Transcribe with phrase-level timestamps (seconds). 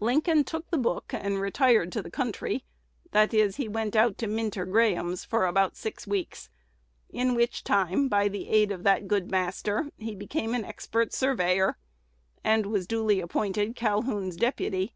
[0.00, 2.64] Lincoln took the book, and "retired to the country;"
[3.12, 6.50] that is, he went out to Minter Graham's for about six weeks,
[7.10, 11.78] in which time, by the aid of that good master, he became an expert surveyor,
[12.42, 14.94] and was duly appointed Calhoun's deputy.